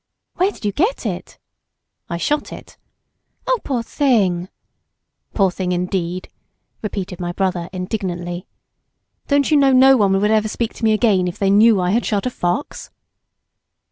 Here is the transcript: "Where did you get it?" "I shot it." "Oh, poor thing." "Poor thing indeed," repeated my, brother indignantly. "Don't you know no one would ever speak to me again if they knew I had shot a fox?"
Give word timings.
"Where 0.37 0.51
did 0.51 0.65
you 0.65 0.71
get 0.71 1.05
it?" 1.05 1.37
"I 2.09 2.17
shot 2.17 2.51
it." 2.51 2.75
"Oh, 3.45 3.59
poor 3.63 3.83
thing." 3.83 4.49
"Poor 5.35 5.51
thing 5.51 5.73
indeed," 5.73 6.27
repeated 6.81 7.19
my, 7.19 7.31
brother 7.31 7.69
indignantly. 7.71 8.47
"Don't 9.27 9.51
you 9.51 9.57
know 9.57 9.71
no 9.73 9.97
one 9.97 10.19
would 10.19 10.31
ever 10.31 10.47
speak 10.47 10.73
to 10.73 10.83
me 10.83 10.93
again 10.93 11.27
if 11.27 11.37
they 11.37 11.51
knew 11.51 11.79
I 11.79 11.91
had 11.91 12.03
shot 12.07 12.25
a 12.25 12.31
fox?" 12.31 12.89